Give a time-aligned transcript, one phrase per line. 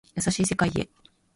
[0.17, 0.89] 優しい世界へ